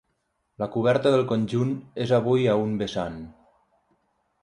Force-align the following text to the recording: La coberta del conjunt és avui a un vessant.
La 0.63 0.67
coberta 0.75 1.11
del 1.17 1.27
conjunt 1.33 1.77
és 2.07 2.17
avui 2.19 2.51
a 2.55 2.59
un 2.65 2.75
vessant. 2.83 3.25